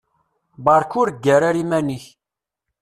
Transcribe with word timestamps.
Beṛka 0.63 0.95
ur 1.01 1.09
ggar 1.15 1.41
ara 1.49 1.61
iman-ik. 1.63 2.05